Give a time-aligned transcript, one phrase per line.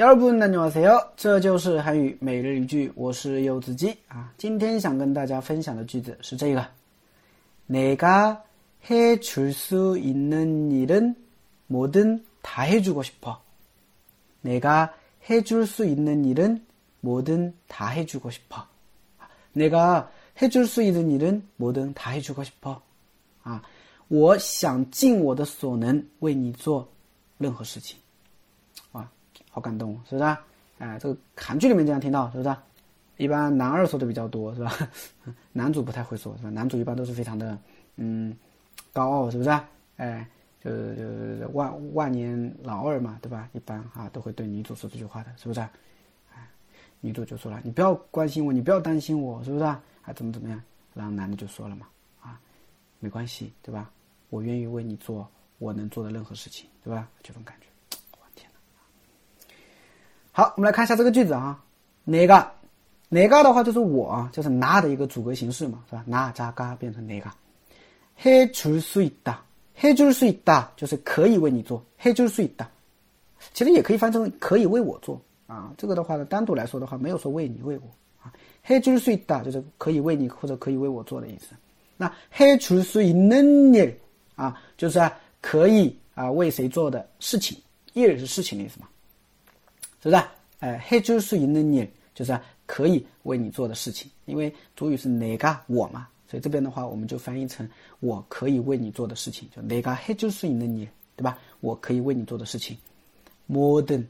[0.00, 1.12] 여러분 안녕하세요.
[1.16, 6.66] 这就是韩语每日一句我是柚子鸡啊今天想跟大家分享的句子是这个
[7.66, 8.44] 내가
[8.90, 11.14] 해줄 수 있는 일은
[11.66, 13.42] 뭐든 다 해주고 싶어.
[14.40, 14.94] 내가
[15.28, 16.64] 해줄 수 있는 일은
[17.00, 18.66] 뭐든 다 해주고 싶어.
[19.52, 22.82] 내가 해줄 수 있는 일은 뭐든 다 해주고 싶어.
[23.42, 23.62] 아,
[24.08, 26.88] 我想尽我的所能为你做
[27.38, 27.98] 任何事情。
[29.51, 30.37] 好感动，是不是？
[30.79, 32.55] 哎，这个韩剧里面经常听到，是不是？
[33.17, 34.71] 一般男二说的比较多，是吧？
[35.53, 36.49] 男主不太会说，是吧？
[36.49, 37.55] 男主一般都是非常的，
[37.97, 38.35] 嗯，
[38.91, 39.49] 高傲，是不是？
[39.97, 40.27] 哎，
[40.59, 43.47] 就是就是万万年老二嘛，对吧？
[43.53, 45.59] 一般啊都会对女主说这句话的，是不是？
[46.33, 46.49] 哎，
[46.99, 49.75] 女主就说了：“你不要关心我，你不要担心我，是不是？
[50.01, 50.59] 还怎么怎么样？”
[50.95, 51.87] 然后男的就说了嘛
[52.21, 52.39] ：“啊，
[52.99, 53.91] 没关系，对吧？
[54.29, 55.29] 我愿意为你做
[55.59, 57.07] 我能做的任何事情，对吧？
[57.21, 57.67] 这种感觉。”
[60.32, 61.62] 好，我们来看一下这个句子啊，
[62.04, 62.50] 哪个
[63.08, 66.04] 哪个的话就是我啊，就是拿的一个主格形式嘛，是吧？
[66.06, 67.30] 拿加嘎变成哪个？
[68.22, 69.36] 해줄수있 다，
[69.80, 72.66] 해줄수있다就是可以为你做，해줄수있 다，
[73.52, 75.72] 其实也可以翻成可以为我做啊。
[75.78, 77.84] 这个的话呢，单独来说的话，没有说为你为我
[78.22, 78.32] 啊。
[78.66, 81.54] 해줄수있다就是可以为你或者可以为我做的意思。
[81.96, 83.94] 那해줄수있는 일，
[84.34, 85.00] 啊，就是
[85.40, 87.56] 可以啊为谁做的事情，
[87.94, 88.88] 일是事情的意思嘛。
[90.02, 90.22] 是不是？
[90.60, 94.10] 哎，해줄수있는 일， 就是可以为你做的事情。
[94.24, 97.68] 因为主语是哪个我嘛，所以这边的话我们就翻译成
[98.00, 101.38] 我可以为你做的事情，就哪个해줄수있는 일， 对吧？
[101.60, 102.76] 我可以为你做的事情。
[103.46, 104.04] 모든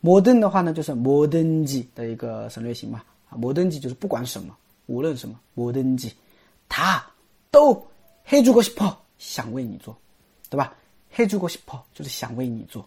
[0.00, 3.02] 摩登的话呢，就是摩登지的一个省略型嘛。
[3.30, 6.12] 啊，摩登지就是不管什么，无论什么，摩登지
[6.68, 7.04] 他
[7.50, 7.74] 都
[8.28, 9.96] 해주고싶 어， 想为你做，
[10.50, 10.74] 对吧？
[11.16, 12.86] 해주고싶어就是想为你做。